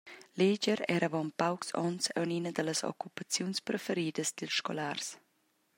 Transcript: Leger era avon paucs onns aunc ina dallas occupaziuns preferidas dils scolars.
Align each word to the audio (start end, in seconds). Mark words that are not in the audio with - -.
Leger 0.41 0.79
era 0.95 1.05
avon 1.09 1.27
paucs 1.39 1.69
onns 1.85 2.05
aunc 2.17 2.33
ina 2.39 2.51
dallas 2.55 2.81
occupaziuns 2.91 3.57
preferidas 3.67 4.29
dils 4.37 4.55
scolars. 4.61 5.07